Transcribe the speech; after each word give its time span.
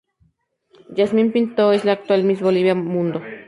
Jasmin 0.97 1.31
Pinto 1.31 1.71
es 1.73 1.85
la 1.85 1.91
actual 1.91 2.23
Miss 2.23 2.41
Bolivia 2.41 2.73
Mundo. 2.73 3.21